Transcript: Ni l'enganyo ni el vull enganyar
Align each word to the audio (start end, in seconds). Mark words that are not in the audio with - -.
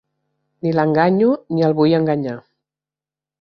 Ni 0.65 0.71
l'enganyo 0.77 1.29
ni 1.51 1.67
el 1.67 1.77
vull 1.81 1.95
enganyar 1.99 2.37